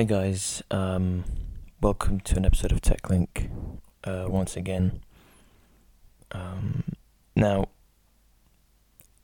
Hey 0.00 0.06
guys, 0.06 0.62
um, 0.70 1.24
welcome 1.82 2.20
to 2.20 2.38
an 2.38 2.46
episode 2.46 2.72
of 2.72 2.80
TechLink 2.80 3.50
uh, 4.02 4.24
once 4.30 4.56
again. 4.56 5.02
Um, 6.32 6.84
now, 7.36 7.66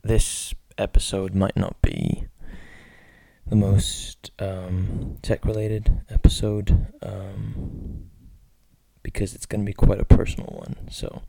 this 0.02 0.52
episode 0.76 1.34
might 1.34 1.56
not 1.56 1.80
be 1.80 2.26
the 3.46 3.56
most 3.56 4.30
um, 4.38 5.16
tech 5.22 5.46
related 5.46 6.02
episode 6.10 6.88
um, 7.00 8.10
because 9.02 9.34
it's 9.34 9.46
going 9.46 9.62
to 9.62 9.66
be 9.66 9.72
quite 9.72 9.98
a 9.98 10.04
personal 10.04 10.48
one. 10.58 10.90
So, 10.90 11.22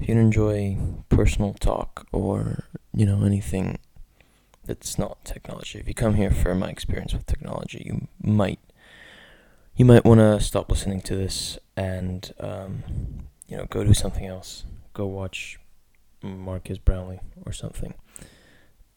if 0.00 0.08
you 0.08 0.16
enjoy 0.16 0.78
personal 1.10 1.52
talk 1.60 2.06
or 2.10 2.64
you 2.94 3.04
know 3.04 3.22
anything 3.26 3.80
that's 4.64 4.98
not 4.98 5.24
technology, 5.24 5.78
if 5.78 5.88
you 5.88 5.94
come 5.94 6.14
here 6.14 6.30
for 6.30 6.54
my 6.54 6.68
experience 6.68 7.12
with 7.12 7.26
technology, 7.26 7.82
you 7.84 8.08
might 8.22 8.60
you 9.74 9.84
might 9.84 10.04
want 10.04 10.20
to 10.20 10.38
stop 10.40 10.70
listening 10.70 11.00
to 11.00 11.16
this 11.16 11.58
and 11.76 12.32
um, 12.38 12.84
you 13.48 13.56
know 13.56 13.66
go 13.66 13.84
do 13.84 13.94
something 13.94 14.26
else. 14.26 14.64
Go 14.94 15.06
watch 15.06 15.58
Marques 16.22 16.78
Brownlee 16.78 17.20
or 17.44 17.52
something, 17.52 17.94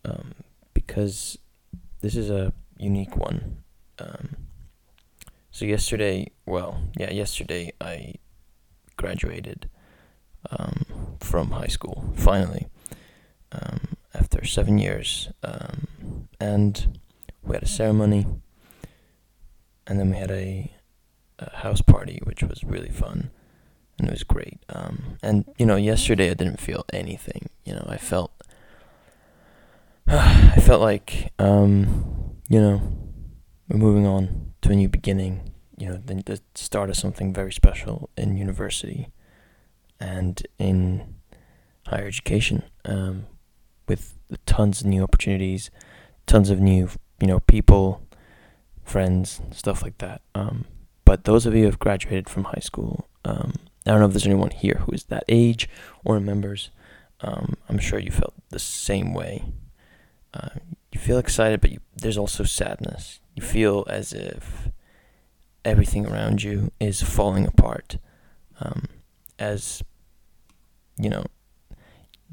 um, 0.03 0.35
because 0.73 1.37
this 2.01 2.15
is 2.15 2.29
a 2.29 2.53
unique 2.77 3.15
one. 3.17 3.63
Um, 3.97 4.35
so 5.51 5.65
yesterday, 5.65 6.31
well, 6.45 6.81
yeah, 6.97 7.11
yesterday 7.11 7.71
I 7.79 8.15
graduated 8.97 9.69
um, 10.51 11.17
from 11.19 11.51
high 11.51 11.67
school 11.67 12.13
finally 12.15 12.67
um, 13.51 13.95
after 14.17 14.45
seven 14.45 14.77
years, 14.77 15.29
um, 15.43 16.27
and 16.39 16.99
we 17.43 17.55
had 17.55 17.63
a 17.63 17.67
ceremony, 17.67 18.25
and 19.87 19.99
then 19.99 20.09
we 20.11 20.17
had 20.17 20.31
a, 20.31 20.71
a 21.39 21.57
house 21.57 21.81
party, 21.81 22.19
which 22.23 22.41
was 22.41 22.63
really 22.63 22.89
fun, 22.89 23.31
and 23.99 24.07
it 24.07 24.11
was 24.11 24.23
great. 24.23 24.59
Um, 24.69 25.17
and 25.21 25.45
you 25.57 25.65
know, 25.65 25.75
yesterday 25.75 26.31
I 26.31 26.33
didn't 26.33 26.59
feel 26.59 26.85
anything. 26.93 27.49
You 27.65 27.73
know, 27.73 27.85
I 27.87 27.97
felt, 27.97 28.31
I 30.07 30.61
felt 30.61 30.81
like, 30.81 31.31
um, 31.39 32.35
you 32.49 32.61
know, 32.61 32.81
we're 33.69 33.77
moving 33.77 34.05
on 34.05 34.53
to 34.61 34.71
a 34.71 34.75
new 34.75 34.89
beginning. 34.89 35.51
You 35.77 35.89
know, 35.89 36.01
the, 36.05 36.15
the 36.25 36.41
start 36.55 36.89
of 36.89 36.95
something 36.95 37.33
very 37.33 37.51
special 37.51 38.09
in 38.15 38.37
university 38.37 39.09
and 39.99 40.41
in 40.57 41.15
higher 41.87 42.07
education 42.07 42.63
um, 42.85 43.27
with 43.87 44.13
tons 44.45 44.81
of 44.81 44.87
new 44.87 45.03
opportunities, 45.03 45.69
tons 46.25 46.49
of 46.49 46.59
new, 46.59 46.89
you 47.21 47.27
know, 47.27 47.39
people, 47.41 48.01
friends, 48.83 49.41
stuff 49.51 49.83
like 49.83 49.97
that. 49.99 50.21
Um, 50.33 50.65
but 51.03 51.25
those 51.25 51.45
of 51.45 51.53
you 51.53 51.61
who 51.61 51.65
have 51.67 51.79
graduated 51.79 52.29
from 52.29 52.45
high 52.45 52.61
school, 52.61 53.07
um, 53.23 53.53
I 53.85 53.91
don't 53.91 53.99
know 53.99 54.07
if 54.07 54.13
there's 54.13 54.25
anyone 54.25 54.51
here 54.51 54.81
who 54.85 54.91
is 54.91 55.05
that 55.05 55.23
age 55.29 55.69
or 56.03 56.15
remembers. 56.15 56.71
Um, 57.21 57.55
I'm 57.69 57.79
sure 57.79 57.99
you 57.99 58.11
felt 58.11 58.33
the 58.49 58.59
same 58.59 59.13
way. 59.13 59.45
Uh, 60.33 60.49
you 60.91 60.99
feel 60.99 61.17
excited, 61.17 61.61
but 61.61 61.71
you, 61.71 61.79
there's 61.95 62.17
also 62.17 62.43
sadness. 62.43 63.19
You 63.35 63.43
feel 63.43 63.85
as 63.89 64.11
if 64.11 64.69
everything 65.63 66.05
around 66.07 66.43
you 66.43 66.71
is 66.79 67.01
falling 67.01 67.45
apart. 67.45 67.97
Um, 68.59 68.85
as 69.37 69.83
you 70.97 71.09
know, 71.09 71.25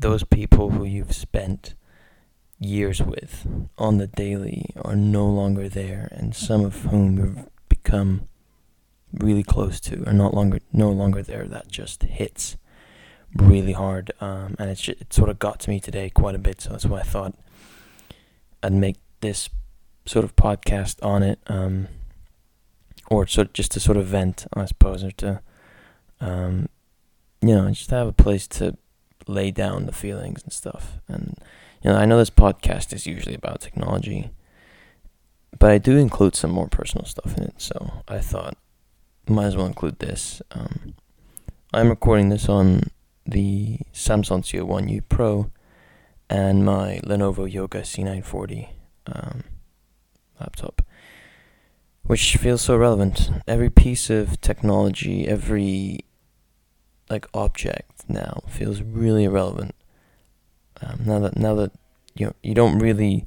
those 0.03 0.25
people 0.25 0.71
who 0.71 0.85
you've 0.85 1.15
spent 1.15 1.75
years 2.59 3.03
with 3.03 3.47
on 3.79 3.99
the 3.99 4.07
daily 4.07 4.67
are 4.83 4.97
no 4.97 5.27
longer 5.27 5.69
there, 5.69 6.09
and 6.13 6.35
some 6.35 6.65
of 6.65 6.83
whom 6.83 7.17
you've 7.17 7.49
become 7.69 8.29
really 9.13 9.43
close 9.43 9.81
to 9.81 10.05
are 10.07 10.13
not 10.13 10.35
longer 10.35 10.59
no 10.73 10.91
longer 10.91 11.23
there. 11.23 11.47
That 11.47 11.69
just 11.69 12.03
hits 12.03 12.57
really 13.35 13.73
hard, 13.73 14.11
um, 14.21 14.57
and 14.59 14.71
it's 14.71 14.87
it 14.89 15.13
sort 15.13 15.31
of 15.31 15.39
got 15.39 15.61
to 15.61 15.71
me 15.71 15.81
today 15.81 16.11
quite 16.11 16.35
a 16.35 16.39
bit. 16.39 16.61
So 16.61 16.71
that's 16.71 16.85
why 16.85 17.01
I 17.01 17.05
thought 17.05 17.35
I'd 18.63 18.73
make 18.73 18.97
this 19.21 19.49
sort 20.05 20.25
of 20.25 20.35
podcast 20.35 21.05
on 21.05 21.23
it, 21.23 21.39
um, 21.47 21.87
or 23.09 23.27
sort 23.27 23.49
of 23.49 23.53
just 23.53 23.71
to 23.73 23.81
sort 23.81 23.97
of 23.97 24.07
vent, 24.07 24.47
I 24.53 24.65
suppose, 24.65 25.05
or 25.05 25.13
to 25.13 25.41
um, 26.21 26.69
you 27.41 27.55
know 27.55 27.69
just 27.71 27.91
have 27.91 28.09
a 28.09 28.13
place 28.13 28.49
to 28.49 28.77
lay 29.27 29.51
down 29.51 29.87
the 29.87 29.93
feelings 29.93 30.43
and 30.43 30.53
stuff. 30.53 30.99
And 31.09 31.37
you 31.83 31.91
know, 31.91 31.97
I 31.97 32.05
know 32.05 32.19
this 32.19 32.31
podcast 32.31 32.93
is 32.93 33.07
usually 33.07 33.35
about 33.35 33.61
technology, 33.61 34.31
but 35.59 35.71
I 35.71 35.79
do 35.79 35.97
include 35.97 36.35
some 36.37 36.51
more 36.51 36.69
personal 36.69 37.05
stuff 37.05 37.37
in 37.37 37.45
it. 37.45 37.61
So 37.61 38.03
I 38.09 38.21
thought 38.21 38.57
might 39.29 39.47
as 39.47 39.57
well 39.57 39.67
include 39.67 39.99
this. 39.99 40.43
Um, 40.51 40.95
I'm 41.73 41.89
recording 41.89 42.29
this 42.29 42.49
on 42.49 42.91
the 43.25 43.79
Samsung 43.93 44.43
CO1U 44.43 45.03
Pro 45.09 45.51
and 46.29 46.65
my 46.65 47.01
Lenovo 47.05 47.51
Yoga 47.51 47.83
C940 47.83 48.69
um, 49.07 49.45
laptop, 50.41 50.83
which 52.03 52.37
feels 52.37 52.63
so 52.63 52.77
relevant. 52.77 53.31
Every 53.47 53.71
piece 53.71 54.11
of 54.11 54.41
technology, 54.41 55.27
every 55.27 56.05
like 57.11 57.27
object 57.35 58.09
now 58.09 58.43
feels 58.49 58.83
really 58.83 59.25
irrelevant. 59.25 59.75
Um, 60.81 61.01
now 61.05 61.19
that 61.21 61.37
now 61.37 61.55
that 61.55 61.73
you 62.15 62.27
know, 62.27 62.33
you 62.43 62.55
don't 62.55 62.79
really 62.79 63.27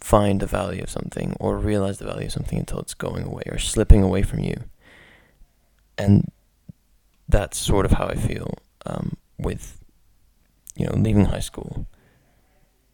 find 0.00 0.40
the 0.40 0.46
value 0.46 0.82
of 0.82 0.90
something 0.90 1.36
or 1.38 1.56
realize 1.56 1.98
the 1.98 2.06
value 2.06 2.26
of 2.26 2.32
something 2.32 2.58
until 2.58 2.80
it's 2.80 2.94
going 2.94 3.24
away 3.24 3.42
or 3.50 3.58
slipping 3.58 4.02
away 4.02 4.22
from 4.22 4.40
you. 4.40 4.64
And 5.98 6.30
that's 7.28 7.58
sort 7.58 7.84
of 7.84 7.92
how 7.92 8.06
I 8.06 8.14
feel 8.14 8.54
um, 8.86 9.16
with, 9.38 9.78
you 10.74 10.86
know, 10.86 10.94
leaving 10.96 11.26
high 11.26 11.40
school 11.40 11.86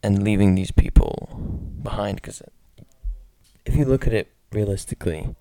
and 0.02 0.22
leaving 0.22 0.54
these 0.54 0.72
people 0.72 1.78
behind. 1.82 2.16
Because 2.16 2.42
if 3.64 3.76
you 3.76 3.84
look 3.84 4.06
at 4.06 4.12
it 4.12 4.32
realistically, 4.52 5.34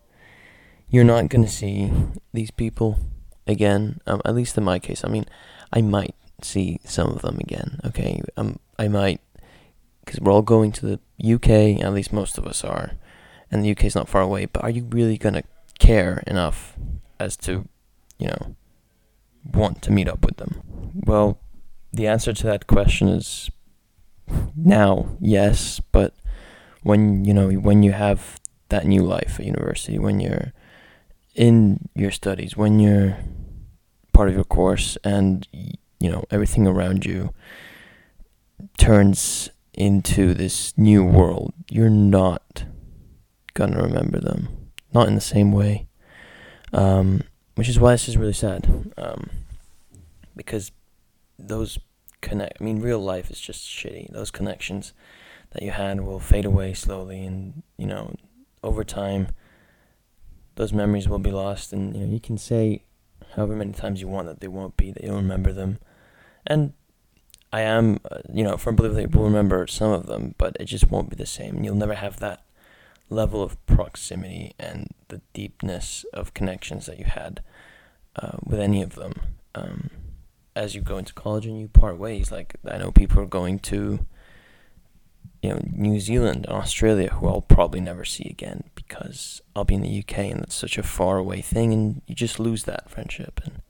you're 0.87 1.03
not 1.03 1.29
going 1.29 1.43
to 1.43 1.51
see 1.51 1.91
these 2.31 2.51
people 2.51 2.99
again. 3.47 4.01
Um, 4.07 4.21
at 4.25 4.35
least 4.35 4.57
in 4.57 4.63
my 4.63 4.79
case, 4.79 5.03
I 5.03 5.09
mean, 5.09 5.25
I 5.71 5.81
might 5.81 6.15
see 6.41 6.79
some 6.83 7.09
of 7.11 7.21
them 7.21 7.37
again. 7.39 7.79
Okay, 7.85 8.21
um, 8.37 8.59
I 8.77 8.87
might 8.87 9.21
because 10.03 10.19
we're 10.19 10.31
all 10.31 10.43
going 10.43 10.71
to 10.71 10.85
the 10.85 11.33
UK, 11.33 11.81
at 11.83 11.93
least 11.93 12.13
most 12.13 12.37
of 12.37 12.45
us 12.45 12.63
are, 12.63 12.91
and 13.49 13.63
the 13.63 13.71
UK 13.71 13.85
is 13.85 13.95
not 13.95 14.09
far 14.09 14.21
away. 14.21 14.45
But 14.45 14.63
are 14.63 14.69
you 14.69 14.83
really 14.83 15.17
gonna 15.17 15.43
care 15.79 16.23
enough 16.27 16.75
as 17.19 17.35
to, 17.37 17.67
you 18.19 18.27
know, 18.27 18.55
want 19.51 19.81
to 19.83 19.91
meet 19.91 20.07
up 20.07 20.23
with 20.23 20.37
them? 20.37 20.61
Well, 21.05 21.39
the 21.91 22.07
answer 22.07 22.33
to 22.33 22.47
that 22.47 22.67
question 22.67 23.07
is 23.07 23.49
now 24.55 25.17
yes, 25.19 25.79
but 25.91 26.13
when 26.83 27.25
you 27.25 27.33
know 27.33 27.49
when 27.51 27.83
you 27.83 27.91
have 27.91 28.39
that 28.69 28.85
new 28.85 29.01
life 29.01 29.39
at 29.39 29.45
university, 29.45 29.97
when 29.97 30.19
you're 30.19 30.53
in 31.35 31.89
your 31.93 32.11
studies, 32.11 32.57
when 32.57 32.79
you're 32.79 33.17
part 34.13 34.29
of 34.29 34.35
your 34.35 34.45
course, 34.45 34.97
and 35.03 35.47
you 35.51 36.09
know 36.09 36.23
everything 36.31 36.65
around 36.65 37.05
you 37.05 37.33
turns 38.77 39.49
into 39.73 40.33
this 40.33 40.75
new 40.77 41.03
world, 41.03 41.53
you're 41.69 41.89
not 41.89 42.63
gonna 43.53 43.81
remember 43.81 44.19
them. 44.19 44.71
Not 44.93 45.07
in 45.07 45.15
the 45.15 45.21
same 45.21 45.51
way. 45.51 45.87
Um, 46.73 47.21
which 47.55 47.69
is 47.69 47.79
why 47.79 47.91
this 47.91 48.07
is 48.07 48.17
really 48.17 48.33
sad. 48.33 48.93
Um, 48.97 49.29
because 50.35 50.71
those 51.37 51.79
connect. 52.21 52.57
I 52.59 52.63
mean, 52.63 52.81
real 52.81 52.99
life 52.99 53.29
is 53.29 53.39
just 53.39 53.67
shitty. 53.67 54.11
Those 54.11 54.31
connections 54.31 54.93
that 55.51 55.63
you 55.63 55.71
had 55.71 56.01
will 56.01 56.19
fade 56.19 56.45
away 56.45 56.73
slowly, 56.73 57.23
and 57.25 57.63
you 57.77 57.87
know, 57.87 58.15
over 58.63 58.83
time, 58.83 59.27
those 60.55 60.73
memories 60.73 61.07
will 61.07 61.19
be 61.19 61.31
lost. 61.31 61.73
And 61.73 61.95
you 61.95 62.05
know, 62.05 62.13
you 62.13 62.19
can 62.19 62.37
say 62.37 62.83
however 63.35 63.55
many 63.55 63.73
times 63.73 64.01
you 64.01 64.07
want 64.07 64.27
that 64.27 64.39
they 64.39 64.47
won't 64.47 64.77
be, 64.77 64.91
that 64.91 65.03
you'll 65.03 65.15
remember 65.15 65.51
them, 65.53 65.79
and 66.47 66.73
I 67.55 67.61
am, 67.61 67.99
uh, 68.11 68.19
you 68.33 68.43
know, 68.43 68.57
firm 68.57 68.75
believer 68.75 68.95
that 68.95 69.13
you'll 69.13 69.23
remember 69.23 69.65
some 69.67 69.91
of 69.91 70.07
them, 70.07 70.35
but 70.37 70.57
it 70.59 70.65
just 70.65 70.89
won't 70.91 71.09
be 71.09 71.15
the 71.15 71.25
same. 71.25 71.63
You'll 71.63 71.75
never 71.75 71.93
have 71.93 72.19
that 72.19 72.43
level 73.09 73.41
of 73.41 73.63
proximity 73.65 74.53
and 74.59 74.89
the 75.07 75.21
deepness 75.33 76.05
of 76.11 76.33
connections 76.33 76.85
that 76.87 76.99
you 76.99 77.05
had 77.05 77.41
uh, 78.17 78.37
with 78.43 78.59
any 78.59 78.81
of 78.81 78.95
them. 78.95 79.13
Um, 79.53 79.89
as 80.55 80.75
you 80.75 80.81
go 80.81 80.97
into 80.97 81.13
college 81.13 81.45
and 81.45 81.59
you 81.59 81.67
part 81.67 81.97
ways, 81.97 82.31
like 82.31 82.55
I 82.69 82.77
know 82.77 82.91
people 82.91 83.21
are 83.21 83.25
going 83.25 83.59
to, 83.59 84.05
you 85.45 85.51
know, 85.51 85.59
New 85.71 85.99
Zealand 85.99 86.47
and 86.47 86.55
Australia, 86.55 87.09
who 87.09 87.27
I'll 87.27 87.41
probably 87.41 87.79
never 87.79 88.03
see 88.03 88.27
again 88.27 88.63
because 88.73 89.41
I'll 89.55 89.63
be 89.63 89.75
in 89.75 89.83
the 89.83 89.99
UK 89.99 90.17
and 90.17 90.41
it's 90.41 90.55
such 90.55 90.79
a 90.79 90.83
far 90.83 91.19
away 91.19 91.41
thing, 91.41 91.71
and 91.71 92.01
you 92.07 92.15
just 92.15 92.39
lose 92.39 92.63
that 92.63 92.89
friendship 92.89 93.39
and 93.43 93.61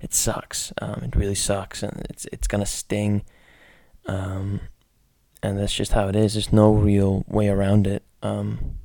it 0.00 0.12
sucks. 0.12 0.72
Um, 0.82 1.04
it 1.04 1.14
really 1.14 1.36
sucks, 1.36 1.84
and 1.84 2.04
it's 2.10 2.26
it's 2.32 2.48
gonna 2.48 2.66
sting. 2.66 3.22
Um, 4.06 4.62
and 5.44 5.58
that's 5.58 5.74
just 5.74 5.92
how 5.92 6.08
it 6.08 6.16
is. 6.16 6.34
There's 6.34 6.52
no 6.52 6.72
real 6.72 7.24
way 7.28 7.48
around 7.48 7.86
it. 7.86 8.02
Um, 8.20 8.78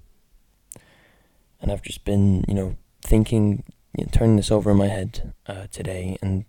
and 1.59 1.71
I've 1.71 1.81
just 1.81 2.05
been, 2.05 2.45
you 2.47 2.53
know, 2.53 2.75
thinking, 3.01 3.63
you 3.97 4.03
know, 4.03 4.09
turning 4.11 4.35
this 4.35 4.51
over 4.51 4.69
in 4.69 4.77
my 4.77 4.87
head 4.87 5.33
uh, 5.47 5.65
today, 5.71 6.19
and 6.21 6.45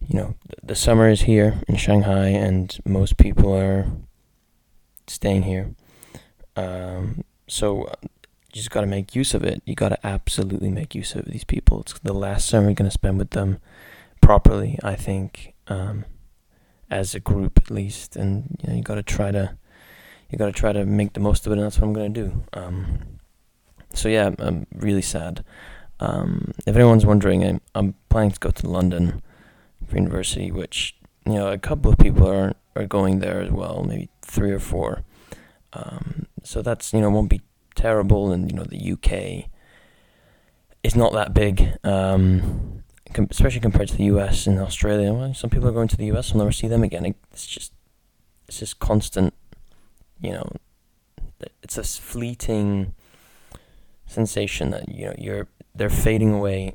you 0.00 0.18
know, 0.18 0.34
the 0.60 0.74
summer 0.74 1.08
is 1.08 1.22
here 1.22 1.60
in 1.68 1.76
Shanghai, 1.76 2.30
and 2.30 2.76
most 2.84 3.18
people 3.18 3.56
are 3.56 3.86
staying 5.10 5.42
here. 5.42 5.74
Um, 6.56 7.24
so 7.46 7.84
uh, 7.84 7.94
you 8.02 8.54
just 8.54 8.70
got 8.70 8.80
to 8.82 8.86
make 8.86 9.14
use 9.14 9.34
of 9.34 9.44
it. 9.44 9.62
You 9.64 9.74
got 9.74 9.90
to 9.90 10.06
absolutely 10.06 10.70
make 10.70 10.94
use 10.94 11.14
of 11.14 11.26
these 11.26 11.44
people. 11.44 11.80
It's 11.80 11.98
the 12.00 12.12
last 12.12 12.48
summer 12.48 12.68
you're 12.68 12.74
going 12.74 12.90
to 12.90 12.92
spend 12.92 13.18
with 13.18 13.30
them 13.30 13.58
properly, 14.20 14.78
I 14.82 14.94
think, 14.94 15.54
um, 15.68 16.04
as 16.90 17.14
a 17.14 17.20
group 17.20 17.58
at 17.58 17.70
least. 17.70 18.16
And 18.16 18.56
you 18.60 18.68
know, 18.68 18.76
you 18.76 18.82
got 18.82 18.96
to 18.96 19.02
try 19.02 19.30
to 19.30 19.56
you 20.30 20.36
got 20.36 20.46
to 20.46 20.52
try 20.52 20.72
to 20.72 20.84
make 20.84 21.14
the 21.14 21.20
most 21.20 21.46
of 21.46 21.52
it, 21.52 21.56
and 21.56 21.64
that's 21.64 21.78
what 21.78 21.86
I'm 21.86 21.94
going 21.94 22.12
to 22.12 22.24
do. 22.24 22.42
Um, 22.52 23.18
so 23.94 24.08
yeah, 24.08 24.30
I'm 24.38 24.66
really 24.74 25.02
sad. 25.02 25.44
Um, 26.00 26.52
if 26.66 26.76
anyone's 26.76 27.06
wondering, 27.06 27.44
I'm, 27.44 27.60
I'm 27.74 27.94
planning 28.08 28.32
to 28.32 28.40
go 28.40 28.50
to 28.50 28.68
London 28.68 29.22
for 29.86 29.96
university, 29.96 30.50
which 30.50 30.97
you 31.28 31.38
know 31.38 31.48
a 31.48 31.58
couple 31.58 31.90
of 31.90 31.98
people 31.98 32.28
are 32.28 32.54
are 32.76 32.86
going 32.86 33.18
there 33.18 33.40
as 33.40 33.50
well, 33.50 33.84
maybe 33.84 34.08
three 34.22 34.52
or 34.52 34.58
four. 34.58 35.02
Um, 35.72 36.26
so 36.42 36.62
that's 36.62 36.92
you 36.92 37.00
know 37.00 37.10
won't 37.10 37.30
be 37.30 37.42
terrible, 37.74 38.32
and 38.32 38.50
you 38.50 38.56
know 38.56 38.64
the 38.64 38.92
UK 38.92 39.50
is 40.82 40.94
not 40.94 41.12
that 41.12 41.34
big, 41.34 41.76
um, 41.84 42.82
com- 43.12 43.28
especially 43.30 43.60
compared 43.60 43.88
to 43.88 43.96
the 43.96 44.04
US 44.04 44.46
and 44.46 44.58
Australia. 44.58 45.12
Well, 45.12 45.34
some 45.34 45.50
people 45.50 45.68
are 45.68 45.72
going 45.72 45.88
to 45.88 45.96
the 45.96 46.10
US, 46.12 46.32
I'll 46.32 46.38
never 46.38 46.52
see 46.52 46.68
them 46.68 46.82
again. 46.82 47.14
It's 47.32 47.46
just 47.46 47.72
it's 48.46 48.60
just 48.60 48.78
constant, 48.78 49.34
you 50.20 50.32
know. 50.32 50.50
It's 51.62 51.78
a 51.78 51.84
fleeting 51.84 52.94
sensation 54.06 54.70
that 54.70 54.88
you 54.88 55.06
know 55.06 55.14
you're 55.18 55.48
they're 55.74 55.90
fading 55.90 56.32
away 56.32 56.74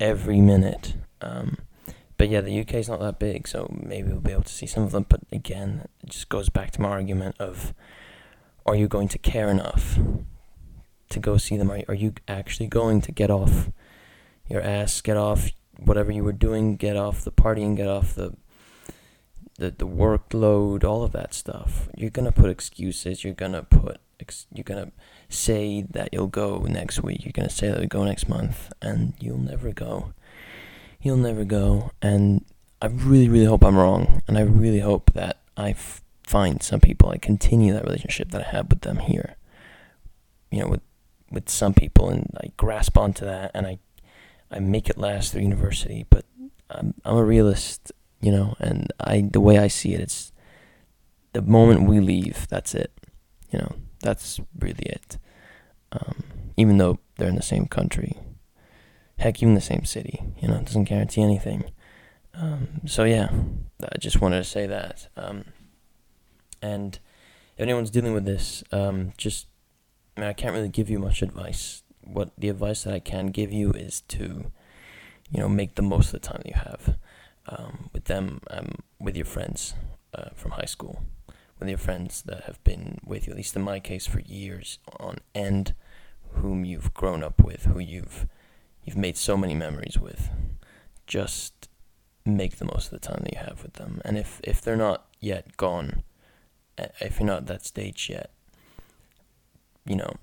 every 0.00 0.40
minute. 0.40 0.94
Um, 1.20 1.58
but 2.22 2.28
yeah, 2.28 2.40
the 2.40 2.60
UK 2.60 2.74
is 2.74 2.88
not 2.88 3.00
that 3.00 3.18
big, 3.18 3.48
so 3.48 3.68
maybe 3.84 4.12
we'll 4.12 4.20
be 4.20 4.30
able 4.30 4.44
to 4.44 4.52
see 4.52 4.64
some 4.68 4.84
of 4.84 4.92
them. 4.92 5.06
But 5.08 5.22
again, 5.32 5.88
it 6.04 6.10
just 6.10 6.28
goes 6.28 6.48
back 6.48 6.70
to 6.70 6.80
my 6.80 6.88
argument 6.88 7.34
of 7.40 7.74
are 8.64 8.76
you 8.76 8.86
going 8.86 9.08
to 9.08 9.18
care 9.18 9.48
enough 9.48 9.98
to 11.08 11.18
go 11.18 11.36
see 11.36 11.56
them? 11.56 11.68
Are, 11.68 11.82
are 11.88 11.94
you 11.94 12.14
actually 12.28 12.68
going 12.68 13.00
to 13.00 13.10
get 13.10 13.28
off 13.28 13.72
your 14.48 14.62
ass, 14.62 15.00
get 15.00 15.16
off 15.16 15.50
whatever 15.76 16.12
you 16.12 16.22
were 16.22 16.30
doing, 16.30 16.76
get 16.76 16.96
off 16.96 17.24
the 17.24 17.32
partying, 17.32 17.76
get 17.76 17.88
off 17.88 18.14
the 18.14 18.36
the, 19.56 19.72
the 19.72 19.88
workload, 19.88 20.84
all 20.84 21.02
of 21.02 21.10
that 21.10 21.34
stuff? 21.34 21.88
You're 21.96 22.10
to 22.26 22.30
put 22.30 22.50
excuses, 22.50 23.24
you're 23.24 23.34
to 23.54 23.64
put, 23.64 23.98
you're 24.54 24.62
going 24.62 24.86
to 24.86 24.92
say 25.28 25.84
that 25.90 26.10
you'll 26.12 26.28
go 26.28 26.58
next 26.68 27.02
week, 27.02 27.24
you're 27.24 27.32
to 27.48 27.52
say 27.52 27.68
that 27.68 27.80
you'll 27.80 27.88
go 27.88 28.04
next 28.04 28.28
month, 28.28 28.72
and 28.80 29.14
you'll 29.18 29.38
never 29.38 29.72
go 29.72 30.14
he'll 31.02 31.16
never 31.16 31.44
go. 31.44 31.90
And 32.00 32.44
I 32.80 32.86
really, 32.86 33.28
really 33.28 33.46
hope 33.46 33.64
I'm 33.64 33.76
wrong. 33.76 34.22
And 34.28 34.38
I 34.38 34.42
really 34.42 34.78
hope 34.78 35.12
that 35.14 35.40
I 35.56 35.70
f- 35.70 36.00
find 36.24 36.62
some 36.62 36.80
people, 36.80 37.10
I 37.10 37.18
continue 37.18 37.72
that 37.72 37.84
relationship 37.84 38.30
that 38.30 38.46
I 38.46 38.50
have 38.50 38.70
with 38.70 38.82
them 38.82 38.98
here. 38.98 39.34
You 40.50 40.60
know, 40.60 40.68
with 40.68 40.80
with 41.30 41.48
some 41.48 41.74
people, 41.74 42.10
and 42.10 42.30
I 42.36 42.52
grasp 42.56 42.96
onto 42.96 43.24
that, 43.24 43.50
and 43.54 43.66
I 43.66 43.78
I 44.50 44.60
make 44.60 44.88
it 44.88 44.98
last 44.98 45.32
through 45.32 45.42
university. 45.42 46.06
But 46.08 46.24
I'm 46.70 46.94
I'm 47.04 47.16
a 47.16 47.24
realist, 47.24 47.90
you 48.20 48.30
know, 48.30 48.54
and 48.60 48.92
I 49.00 49.22
the 49.22 49.40
way 49.40 49.58
I 49.58 49.68
see 49.68 49.94
it, 49.94 50.00
it's 50.00 50.32
the 51.32 51.42
moment 51.42 51.88
we 51.88 52.00
leave, 52.00 52.46
that's 52.48 52.74
it. 52.74 52.92
You 53.50 53.58
know, 53.58 53.74
that's 54.00 54.40
really 54.58 54.84
it. 54.84 55.18
Um, 55.90 56.24
even 56.56 56.76
though 56.78 56.98
they're 57.16 57.28
in 57.28 57.36
the 57.36 57.42
same 57.42 57.66
country, 57.66 58.18
heck, 59.22 59.42
even 59.42 59.54
the 59.54 59.60
same 59.60 59.84
city. 59.84 60.22
You 60.40 60.48
know, 60.48 60.56
it 60.56 60.66
doesn't 60.66 60.84
guarantee 60.84 61.22
anything. 61.22 61.64
Um, 62.34 62.80
so 62.86 63.04
yeah, 63.04 63.30
I 63.82 63.98
just 63.98 64.20
wanted 64.20 64.38
to 64.38 64.44
say 64.44 64.66
that. 64.66 65.08
Um, 65.16 65.44
and 66.60 66.98
if 67.56 67.62
anyone's 67.62 67.90
dealing 67.90 68.12
with 68.12 68.24
this, 68.24 68.64
um, 68.72 69.12
just 69.16 69.46
I, 70.16 70.20
mean, 70.20 70.30
I 70.30 70.32
can't 70.32 70.54
really 70.54 70.68
give 70.68 70.90
you 70.90 70.98
much 70.98 71.22
advice. 71.22 71.82
What 72.04 72.32
the 72.36 72.48
advice 72.48 72.82
that 72.84 72.94
I 72.94 72.98
can 72.98 73.28
give 73.28 73.52
you 73.52 73.70
is 73.70 74.00
to, 74.08 74.50
you 75.30 75.40
know, 75.40 75.48
make 75.48 75.76
the 75.76 75.82
most 75.82 76.12
of 76.12 76.20
the 76.20 76.28
time 76.28 76.42
that 76.44 76.48
you 76.48 76.60
have 76.60 76.96
um, 77.46 77.90
with 77.92 78.04
them, 78.04 78.40
um, 78.50 78.74
with 78.98 79.16
your 79.16 79.26
friends 79.26 79.74
uh, 80.14 80.30
from 80.34 80.52
high 80.52 80.66
school, 80.66 81.02
with 81.58 81.68
your 81.68 81.78
friends 81.78 82.22
that 82.22 82.44
have 82.44 82.62
been 82.64 82.98
with 83.04 83.26
you, 83.26 83.32
at 83.32 83.36
least 83.36 83.54
in 83.54 83.62
my 83.62 83.78
case, 83.78 84.06
for 84.06 84.20
years 84.20 84.78
on 84.98 85.18
end, 85.34 85.74
whom 86.34 86.64
you've 86.64 86.92
grown 86.92 87.22
up 87.22 87.42
with, 87.42 87.64
who 87.66 87.78
you've 87.78 88.26
you've 88.84 88.96
made 88.96 89.16
so 89.16 89.36
many 89.36 89.54
memories 89.54 89.98
with. 89.98 90.30
Just 91.06 91.68
make 92.24 92.56
the 92.56 92.64
most 92.64 92.92
of 92.92 93.00
the 93.00 93.06
time 93.06 93.20
that 93.22 93.32
you 93.32 93.40
have 93.40 93.62
with 93.62 93.74
them. 93.74 94.00
And 94.04 94.16
if, 94.16 94.40
if 94.44 94.60
they're 94.60 94.76
not 94.76 95.06
yet 95.20 95.56
gone, 95.56 96.02
if 96.78 97.18
you're 97.18 97.26
not 97.26 97.38
at 97.38 97.46
that 97.46 97.64
stage 97.64 98.08
yet, 98.08 98.30
you 99.84 99.96
know, 99.96 100.14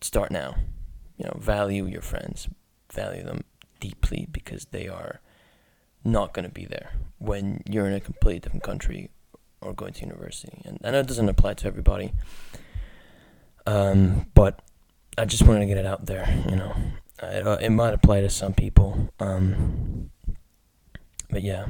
start 0.00 0.30
now. 0.30 0.56
You 1.16 1.26
know, 1.26 1.36
value 1.38 1.86
your 1.86 2.02
friends, 2.02 2.48
value 2.92 3.24
them 3.24 3.42
deeply 3.80 4.28
because 4.30 4.66
they 4.66 4.88
are 4.88 5.20
not 6.04 6.32
going 6.32 6.44
to 6.44 6.52
be 6.52 6.64
there 6.64 6.92
when 7.18 7.62
you're 7.68 7.86
in 7.86 7.92
a 7.92 8.00
completely 8.00 8.38
different 8.38 8.62
country 8.62 9.10
or 9.60 9.74
going 9.74 9.92
to 9.94 10.00
university. 10.02 10.62
And 10.64 10.78
I 10.84 10.92
know 10.92 11.00
it 11.00 11.08
doesn't 11.08 11.28
apply 11.28 11.54
to 11.54 11.66
everybody, 11.66 12.12
um, 13.66 14.26
but 14.34 14.62
I 15.16 15.24
just 15.24 15.42
wanted 15.44 15.60
to 15.60 15.66
get 15.66 15.76
it 15.76 15.86
out 15.86 16.06
there, 16.06 16.42
you 16.48 16.56
know. 16.56 16.74
It, 17.22 17.46
it 17.62 17.70
might 17.70 17.94
apply 17.94 18.20
to 18.20 18.30
some 18.30 18.52
people. 18.52 19.10
Um, 19.18 20.10
but 21.30 21.42
yeah, 21.42 21.66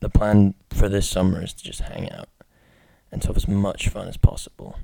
the 0.00 0.08
plan 0.08 0.54
for 0.70 0.88
this 0.88 1.08
summer 1.08 1.42
is 1.42 1.52
to 1.54 1.64
just 1.64 1.80
hang 1.80 2.10
out 2.10 2.28
and 3.10 3.22
to 3.22 3.28
have 3.28 3.36
as 3.36 3.48
much 3.48 3.88
fun 3.88 4.08
as 4.08 4.16
possible. 4.16 4.78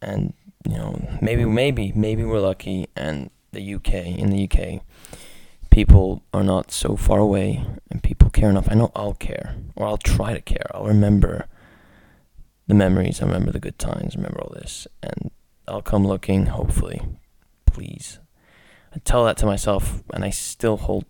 And 0.00 0.34
you 0.68 0.76
know, 0.76 1.18
maybe, 1.20 1.44
maybe, 1.44 1.92
maybe 1.94 2.24
we're 2.24 2.40
lucky, 2.40 2.88
and 2.96 3.30
the 3.52 3.74
UK 3.74 3.94
in 3.94 4.30
the 4.30 4.48
UK, 4.50 4.82
people 5.70 6.22
are 6.34 6.42
not 6.42 6.72
so 6.72 6.96
far 6.96 7.18
away, 7.18 7.64
and 7.90 8.02
people 8.02 8.30
care 8.30 8.50
enough. 8.50 8.68
I 8.70 8.74
know 8.74 8.90
I'll 8.94 9.14
care, 9.14 9.56
or 9.76 9.86
I'll 9.86 9.96
try 9.96 10.34
to 10.34 10.40
care. 10.40 10.66
I'll 10.74 10.86
remember 10.86 11.46
the 12.66 12.74
memories. 12.74 13.22
I 13.22 13.26
remember 13.26 13.52
the 13.52 13.60
good 13.60 13.78
times. 13.78 14.16
Remember 14.16 14.40
all 14.40 14.54
this, 14.54 14.86
and 15.02 15.30
I'll 15.68 15.82
come 15.82 16.06
looking. 16.06 16.46
Hopefully, 16.46 17.00
please 17.64 18.18
I 18.96 18.98
tell 19.04 19.26
that 19.26 19.36
to 19.38 19.46
myself, 19.46 20.02
and 20.14 20.24
I 20.24 20.30
still 20.30 20.78
hold 20.78 21.04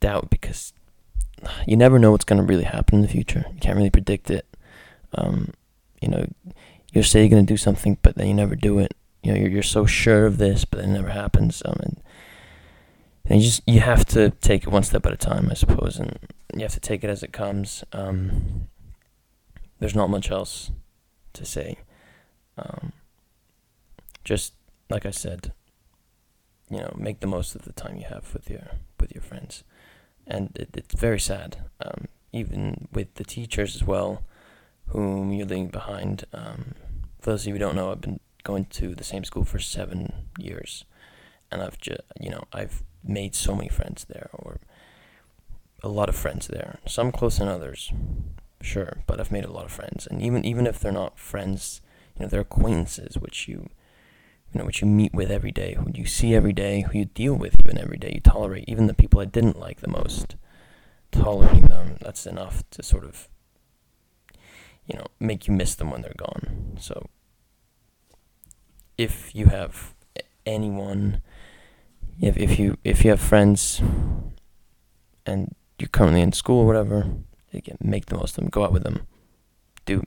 doubt 0.00 0.30
because 0.30 0.72
you 1.66 1.76
never 1.76 1.98
know 1.98 2.10
what's 2.10 2.24
going 2.24 2.40
to 2.40 2.46
really 2.46 2.64
happen 2.64 2.96
in 2.96 3.02
the 3.02 3.08
future. 3.08 3.44
You 3.52 3.60
can't 3.60 3.76
really 3.76 3.90
predict 3.90 4.30
it. 4.30 4.46
Um, 5.12 5.52
you 6.00 6.08
know, 6.08 6.26
you 6.94 7.02
say 7.02 7.20
you're 7.20 7.28
going 7.28 7.44
to 7.44 7.52
do 7.52 7.58
something, 7.58 7.98
but 8.00 8.14
then 8.16 8.28
you 8.28 8.34
never 8.34 8.56
do 8.56 8.78
it. 8.78 8.94
You 9.22 9.32
know, 9.32 9.38
you're, 9.38 9.50
you're 9.50 9.62
so 9.62 9.84
sure 9.84 10.24
of 10.24 10.38
this, 10.38 10.64
but 10.64 10.80
it 10.80 10.86
never 10.86 11.10
happens. 11.10 11.62
Um, 11.66 11.76
and, 11.80 12.02
and 13.26 13.40
you 13.40 13.46
just 13.46 13.62
you 13.66 13.80
have 13.80 14.06
to 14.06 14.30
take 14.30 14.62
it 14.62 14.70
one 14.70 14.84
step 14.84 15.04
at 15.04 15.12
a 15.12 15.18
time, 15.18 15.48
I 15.50 15.54
suppose, 15.54 15.98
and 15.98 16.18
you 16.54 16.62
have 16.62 16.72
to 16.72 16.80
take 16.80 17.04
it 17.04 17.10
as 17.10 17.22
it 17.22 17.32
comes. 17.32 17.84
Um, 17.92 18.68
there's 19.80 19.94
not 19.94 20.08
much 20.08 20.30
else 20.30 20.70
to 21.34 21.44
say. 21.44 21.76
Um, 22.56 22.92
just 24.24 24.54
like 24.88 25.04
I 25.04 25.10
said, 25.10 25.52
you 26.70 26.78
know 26.78 26.94
make 26.96 27.20
the 27.20 27.26
most 27.26 27.54
of 27.54 27.62
the 27.62 27.72
time 27.72 27.96
you 27.96 28.06
have 28.08 28.32
with 28.32 28.48
your 28.48 28.70
with 29.00 29.14
your 29.14 29.22
friends, 29.22 29.64
and 30.26 30.56
it, 30.56 30.70
it's 30.74 30.94
very 30.94 31.20
sad. 31.20 31.58
Um, 31.84 32.08
even 32.32 32.88
with 32.92 33.14
the 33.14 33.24
teachers 33.24 33.76
as 33.76 33.84
well, 33.84 34.24
whom 34.88 35.32
you're 35.32 35.46
leaving 35.46 35.68
behind. 35.68 36.24
Um, 36.32 36.74
for 37.20 37.30
those 37.30 37.42
of 37.42 37.46
you 37.48 37.52
who 37.54 37.58
don't 37.58 37.76
know, 37.76 37.92
I've 37.92 38.00
been 38.00 38.20
going 38.42 38.66
to 38.66 38.94
the 38.94 39.04
same 39.04 39.24
school 39.24 39.44
for 39.44 39.58
seven 39.58 40.12
years, 40.38 40.84
and 41.50 41.62
I've 41.62 41.78
just 41.78 42.00
you 42.20 42.30
know 42.30 42.44
I've 42.52 42.82
made 43.02 43.34
so 43.34 43.54
many 43.54 43.68
friends 43.68 44.04
there, 44.08 44.30
or 44.32 44.60
a 45.82 45.88
lot 45.88 46.08
of 46.08 46.16
friends 46.16 46.46
there. 46.46 46.78
Some 46.86 47.12
closer 47.12 47.40
than 47.40 47.48
others, 47.48 47.92
sure, 48.60 48.98
but 49.06 49.20
I've 49.20 49.32
made 49.32 49.44
a 49.44 49.52
lot 49.52 49.66
of 49.66 49.72
friends, 49.72 50.06
and 50.06 50.20
even 50.22 50.44
even 50.44 50.66
if 50.66 50.80
they're 50.80 50.92
not 50.92 51.18
friends, 51.18 51.80
you 52.16 52.22
know, 52.24 52.28
they're 52.28 52.40
acquaintances 52.40 53.18
which 53.18 53.48
you 53.48 53.68
you 54.54 54.60
know, 54.60 54.64
what 54.64 54.80
you 54.80 54.86
meet 54.86 55.12
with 55.12 55.32
every 55.32 55.50
day, 55.50 55.74
who 55.74 55.90
you 55.92 56.06
see 56.06 56.34
every 56.34 56.52
day, 56.52 56.82
who 56.82 56.98
you 56.98 57.04
deal 57.06 57.34
with 57.34 57.56
even 57.64 57.76
every 57.76 57.98
day, 57.98 58.12
you 58.14 58.20
tolerate, 58.20 58.64
even 58.68 58.86
the 58.86 58.94
people 58.94 59.20
I 59.20 59.24
didn't 59.24 59.58
like 59.58 59.80
the 59.80 59.88
most, 59.88 60.36
tolerating 61.10 61.62
them, 61.62 61.96
that's 62.00 62.24
enough 62.24 62.62
to 62.70 62.82
sort 62.82 63.04
of, 63.04 63.28
you 64.86 64.96
know, 64.96 65.06
make 65.18 65.48
you 65.48 65.54
miss 65.54 65.74
them 65.74 65.90
when 65.90 66.02
they're 66.02 66.14
gone. 66.16 66.76
So, 66.78 67.08
if 68.96 69.34
you 69.34 69.46
have 69.46 69.92
anyone, 70.46 71.20
if, 72.20 72.36
if 72.36 72.56
you 72.56 72.78
if 72.84 73.02
you 73.02 73.10
have 73.10 73.20
friends, 73.20 73.82
and 75.26 75.52
you're 75.80 75.88
currently 75.88 76.20
in 76.20 76.30
school 76.30 76.60
or 76.60 76.66
whatever, 76.66 77.10
again, 77.52 77.78
make 77.80 78.06
the 78.06 78.16
most 78.16 78.38
of 78.38 78.44
them, 78.44 78.50
go 78.50 78.62
out 78.62 78.72
with 78.72 78.84
them, 78.84 79.04
do 79.84 80.04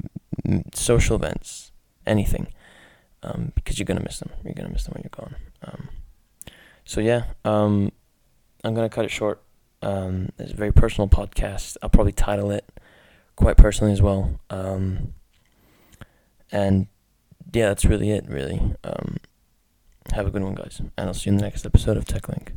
social 0.74 1.18
events, 1.18 1.74
anything 2.06 2.48
um, 3.27 3.51
because 3.55 3.77
you're 3.77 3.86
gonna 3.86 4.03
miss 4.03 4.19
them. 4.19 4.31
You're 4.43 4.53
gonna 4.53 4.69
miss 4.69 4.84
them 4.84 4.93
when 4.96 5.03
you're 5.03 5.25
gone. 5.25 5.36
Um, 5.63 5.89
so 6.86 7.01
yeah, 7.01 7.25
um, 7.46 7.91
I'm 8.63 8.74
gonna 8.74 8.89
cut 8.89 9.05
it 9.05 9.12
short. 9.12 9.41
Um, 9.81 10.29
it's 10.39 10.51
a 10.51 10.55
very 10.55 10.72
personal 10.72 11.07
podcast. 11.07 11.77
I'll 11.81 11.89
probably 11.89 12.13
title 12.13 12.51
it 12.51 12.65
quite 13.36 13.57
personally 13.57 13.93
as 13.93 14.01
well. 14.01 14.39
Um, 14.50 15.13
and 16.51 16.88
yeah, 17.53 17.69
that's 17.69 17.86
really 17.86 18.12
it. 18.12 18.25
Really. 18.27 18.62
Um, 18.84 19.17
have 20.13 20.25
a 20.25 20.31
good 20.31 20.41
one, 20.41 20.55
guys, 20.55 20.79
and 20.79 21.07
I'll 21.07 21.13
see 21.13 21.29
you 21.29 21.34
in 21.34 21.38
the 21.38 21.43
next 21.43 21.65
episode 21.65 21.98
of 21.98 22.05
TechLink. 22.05 22.50